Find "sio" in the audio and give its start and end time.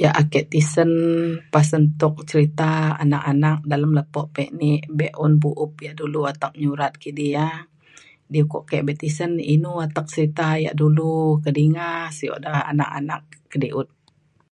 12.18-12.34